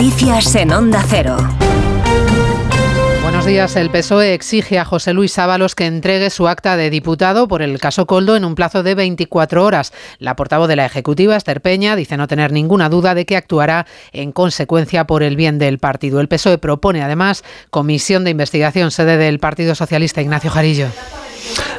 [0.00, 1.36] Noticias en Onda Cero.
[3.20, 3.74] Buenos días.
[3.74, 7.80] El PSOE exige a José Luis Ábalos que entregue su acta de diputado por el
[7.80, 9.92] caso Coldo en un plazo de 24 horas.
[10.20, 13.88] La portavoz de la Ejecutiva, Esther Peña, dice no tener ninguna duda de que actuará
[14.12, 16.20] en consecuencia por el bien del partido.
[16.20, 20.86] El PSOE propone además comisión de investigación sede del Partido Socialista Ignacio Jarillo.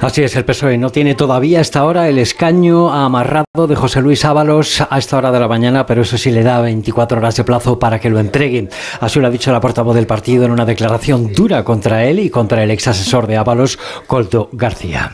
[0.02, 4.24] Así es, el PSOE no tiene todavía hasta ahora el escaño amarrado de José Luis
[4.24, 7.44] Ábalos a esta hora de la mañana, pero eso sí le da 24 horas de
[7.44, 8.70] plazo para que lo entreguen.
[9.02, 12.30] Así lo ha dicho la portavoz del partido en una declaración dura contra él y
[12.30, 13.78] contra el ex asesor de Ábalos,
[14.08, 15.12] Colto García.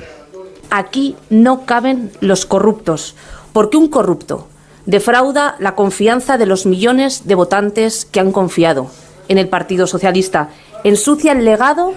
[0.70, 3.16] Aquí no caben los corruptos,
[3.54, 4.48] porque un corrupto
[4.86, 8.92] defrauda la confianza de los millones de votantes que han confiado
[9.30, 10.50] en el Partido Socialista,
[10.84, 11.96] ensucia el legado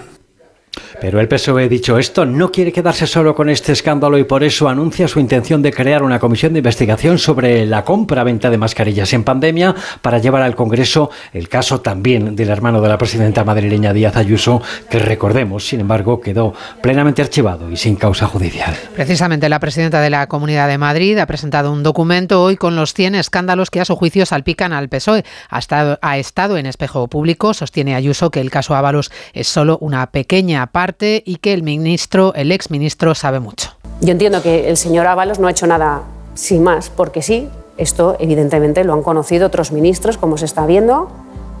[1.01, 4.67] pero el PSOE, dicho esto, no quiere quedarse solo con este escándalo y por eso
[4.67, 9.23] anuncia su intención de crear una comisión de investigación sobre la compra-venta de mascarillas en
[9.23, 14.17] pandemia para llevar al Congreso el caso también del hermano de la presidenta madrileña Díaz
[14.17, 18.75] Ayuso, que recordemos, sin embargo, quedó plenamente archivado y sin causa judicial.
[18.95, 22.93] Precisamente la presidenta de la Comunidad de Madrid ha presentado un documento hoy con los
[22.93, 25.23] 100 escándalos que a su juicio salpican al PSOE.
[25.49, 29.77] Ha estado, ha estado en espejo público, sostiene Ayuso que el caso Ábalos es solo
[29.79, 30.88] una pequeña parte
[31.25, 33.69] y que el ministro, el exministro, sabe mucho.
[34.01, 38.15] Yo entiendo que el señor Ábalos no ha hecho nada sin más, porque sí, esto
[38.19, 41.09] evidentemente lo han conocido otros ministros, como se está viendo,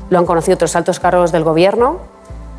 [0.09, 1.97] lo han conocido otros altos cargos del gobierno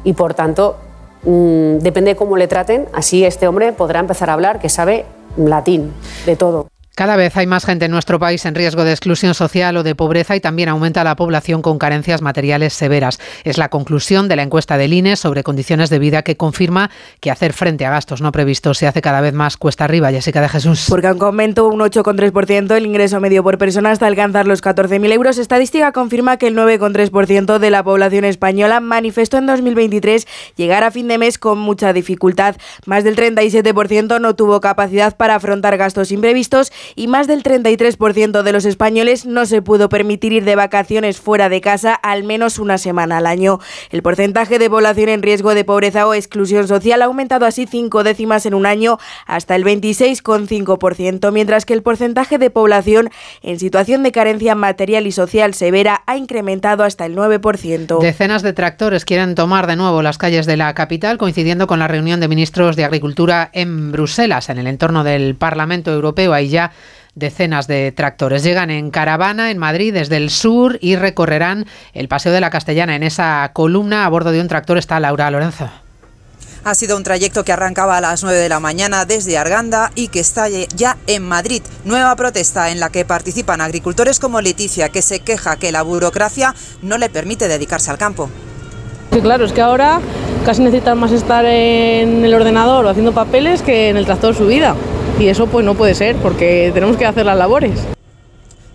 [0.05, 0.77] y por tanto,
[1.25, 5.05] mmm, depende de cómo le traten, así este hombre podrá empezar a hablar que sabe
[5.37, 5.93] latín
[6.27, 6.69] de todo.
[7.01, 9.95] Cada vez hay más gente en nuestro país en riesgo de exclusión social o de
[9.95, 13.19] pobreza y también aumenta la población con carencias materiales severas.
[13.43, 16.91] Es la conclusión de la encuesta del INE sobre condiciones de vida que confirma
[17.21, 20.11] que hacer frente a gastos no previstos se hace cada vez más cuesta arriba.
[20.11, 20.89] Jessica de Jesús.
[20.91, 25.39] Porque aunque aumentó un 8,3% el ingreso medio por persona hasta alcanzar los 14.000 euros,
[25.39, 31.09] estadística confirma que el 9,3% de la población española manifestó en 2023 llegar a fin
[31.09, 32.56] de mes con mucha dificultad.
[32.84, 38.53] Más del 37% no tuvo capacidad para afrontar gastos imprevistos y más del 33% de
[38.53, 42.78] los españoles no se pudo permitir ir de vacaciones fuera de casa al menos una
[42.78, 43.59] semana al año.
[43.91, 48.05] El porcentaje de población en riesgo de pobreza o exclusión social ha aumentado así cinco
[48.05, 53.11] décimas en un año hasta el 26,5%, mientras que el porcentaje de población
[53.43, 58.00] en situación de carencia material y social severa ha incrementado hasta el 9%.
[58.00, 61.89] Decenas de tractores quieren tomar de nuevo las calles de la capital, coincidiendo con la
[61.89, 66.33] reunión de ministros de Agricultura en Bruselas, en el entorno del Parlamento Europeo.
[66.33, 66.73] Ahí ya
[67.15, 72.32] Decenas de tractores llegan en caravana en Madrid desde el sur y recorrerán el Paseo
[72.32, 72.94] de la Castellana.
[72.94, 75.69] En esa columna a bordo de un tractor está Laura Lorenzo.
[76.62, 80.09] Ha sido un trayecto que arrancaba a las 9 de la mañana desde Arganda y
[80.09, 81.62] que está ya en Madrid.
[81.84, 86.54] Nueva protesta en la que participan agricultores como Leticia, que se queja que la burocracia
[86.82, 88.28] no le permite dedicarse al campo.
[89.10, 90.00] Sí, claro, es que ahora
[90.44, 94.47] casi necesitan más estar en el ordenador o haciendo papeles que en el tractor su
[94.47, 94.76] vida
[95.20, 97.86] y eso pues no puede ser porque tenemos que hacer las labores.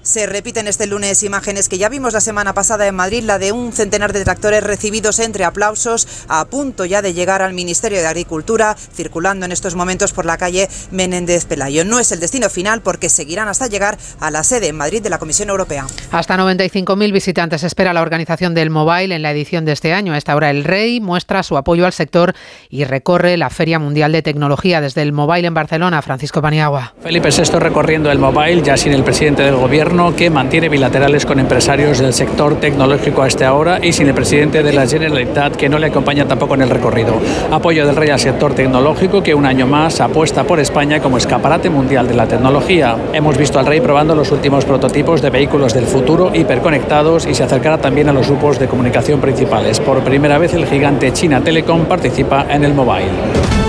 [0.06, 3.52] Se repiten este lunes imágenes que ya vimos la semana pasada en Madrid, la de
[3.52, 8.06] un centenar de tractores recibidos entre aplausos, a punto ya de llegar al Ministerio de
[8.06, 11.86] Agricultura, circulando en estos momentos por la calle Menéndez Pelayo.
[11.86, 15.10] No es el destino final porque seguirán hasta llegar a la sede en Madrid de
[15.10, 15.88] la Comisión Europea.
[16.12, 20.14] Hasta 95.000 visitantes espera la organización del Mobile en la edición de este año.
[20.14, 22.36] A esta hora el Rey muestra su apoyo al sector
[22.70, 26.04] y recorre la Feria Mundial de Tecnología desde el Mobile en Barcelona.
[26.04, 26.94] Francisco Paniagua.
[27.02, 31.40] Felipe VI recorriendo el Mobile ya sin el presidente del Gobierno que mantiene bilaterales con
[31.40, 35.70] empresarios del sector tecnológico a esta hora y sin el presidente de la Generalitat que
[35.70, 37.14] no le acompaña tampoco en el recorrido.
[37.50, 41.70] Apoyo del rey al sector tecnológico que un año más apuesta por España como escaparate
[41.70, 42.98] mundial de la tecnología.
[43.14, 47.44] Hemos visto al rey probando los últimos prototipos de vehículos del futuro hiperconectados y se
[47.44, 49.80] acercará también a los grupos de comunicación principales.
[49.80, 53.65] Por primera vez el gigante China Telecom participa en el mobile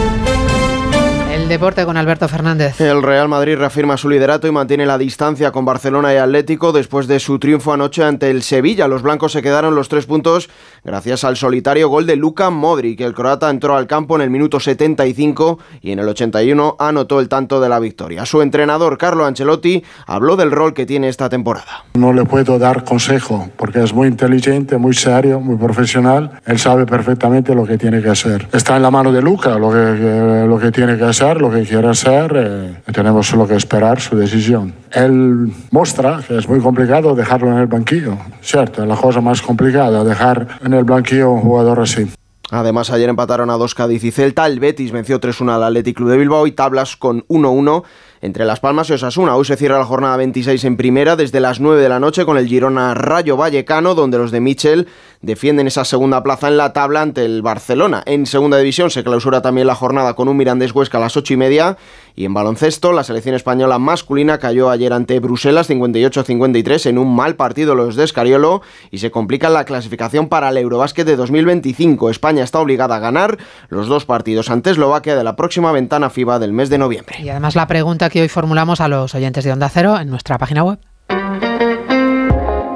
[1.48, 2.80] deporte con Alberto Fernández.
[2.80, 7.06] El Real Madrid reafirma su liderato y mantiene la distancia con Barcelona y Atlético después
[7.06, 8.88] de su triunfo anoche ante el Sevilla.
[8.88, 10.50] Los blancos se quedaron los tres puntos
[10.84, 13.00] gracias al solitario gol de Luka Modric.
[13.00, 17.28] El croata entró al campo en el minuto 75 y en el 81 anotó el
[17.28, 18.26] tanto de la victoria.
[18.26, 21.84] Su entrenador Carlo Ancelotti habló del rol que tiene esta temporada.
[21.94, 26.40] No le puedo dar consejo porque es muy inteligente, muy serio, muy profesional.
[26.44, 28.48] Él sabe perfectamente lo que tiene que hacer.
[28.52, 31.62] Está en la mano de Luca lo que, lo que tiene que hacer lo que
[31.62, 34.74] quiere hacer, eh, tenemos solo que esperar su decisión.
[34.90, 39.42] Él muestra que es muy complicado dejarlo en el banquillo, cierto, es la cosa más
[39.42, 42.06] complicada, dejar en el banquillo un jugador así.
[42.50, 44.46] Además, ayer empataron a dos Cádiz y Celta.
[44.46, 47.82] El Betis venció 3-1 al Athletic Club de Bilbao y tablas con 1-1
[48.20, 49.36] entre Las Palmas y Osasuna.
[49.36, 52.38] Hoy se cierra la jornada 26 en primera desde las 9 de la noche con
[52.38, 54.88] el Girona Rayo Vallecano, donde los de Michel
[55.22, 58.02] defienden esa segunda plaza en la tabla ante el Barcelona.
[58.06, 61.34] En segunda división se clausura también la jornada con un Mirandés Huesca a las 8
[61.34, 61.76] y media.
[62.14, 67.36] Y en baloncesto, la selección española masculina cayó ayer ante Bruselas 58-53 en un mal
[67.36, 72.08] partido los de Escariolo y se complica la clasificación para el Eurobásquet de 2025.
[72.08, 73.36] España está obligada a ganar
[73.68, 77.16] los dos partidos ante Eslovaquia de la próxima ventana FIBA del mes de noviembre.
[77.20, 77.66] Y además la
[78.06, 80.78] pregunta que hoy formulamos a los oyentes de Onda Cero en nuestra página web.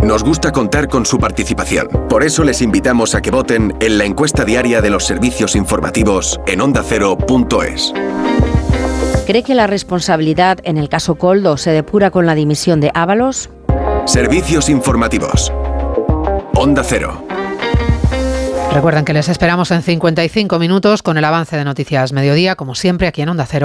[0.03, 1.89] Nos gusta contar con su participación.
[2.09, 6.41] Por eso les invitamos a que voten en la encuesta diaria de los servicios informativos
[6.47, 7.93] en ondacero.es.
[9.27, 13.51] ¿Cree que la responsabilidad en el caso Coldo se depura con la dimisión de Ábalos?
[14.07, 15.53] Servicios informativos.
[16.55, 17.25] Onda Cero.
[18.73, 23.09] Recuerden que les esperamos en 55 minutos con el avance de Noticias Mediodía, como siempre,
[23.09, 23.59] aquí en Onda Cero.